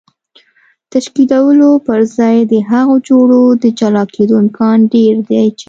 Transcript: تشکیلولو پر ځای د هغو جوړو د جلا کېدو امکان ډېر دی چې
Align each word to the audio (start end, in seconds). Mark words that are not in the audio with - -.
تشکیلولو 0.91 1.69
پر 1.85 1.99
ځای 2.17 2.37
د 2.51 2.53
هغو 2.69 2.95
جوړو 3.07 3.41
د 3.63 3.65
جلا 3.79 4.03
کېدو 4.15 4.33
امکان 4.43 4.77
ډېر 4.93 5.15
دی 5.29 5.45
چې 5.57 5.59